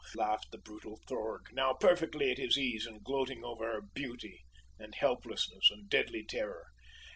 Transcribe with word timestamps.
laughed 0.15 0.49
the 0.49 0.57
brutal 0.57 0.99
Thorg, 1.05 1.53
now 1.53 1.73
perfectly 1.75 2.31
at 2.31 2.39
his 2.39 2.57
ease, 2.57 2.87
and 2.87 3.03
gloating 3.03 3.43
over 3.43 3.71
her 3.71 3.81
beauty, 3.81 4.41
and 4.79 4.95
helplessness, 4.95 5.69
and, 5.69 5.87
deadly 5.91 6.25
terror. 6.27 6.65